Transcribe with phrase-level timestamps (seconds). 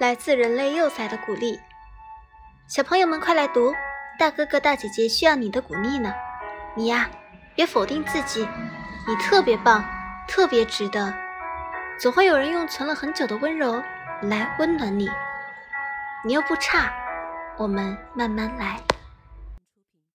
[0.00, 1.60] 来自人类幼崽的鼓励。
[2.66, 3.74] 小朋友们快来读
[4.18, 6.10] 大哥哥大姐姐需要你的鼓励呢。
[6.74, 7.06] 你呀
[7.54, 8.48] 别否定自己
[9.06, 9.84] 你特别棒
[10.26, 11.12] 特别值得。
[11.98, 13.82] 总会有人用存了很久的温柔
[14.22, 15.06] 来温暖你。
[16.24, 16.90] 你又不差
[17.58, 18.80] 我们慢慢来。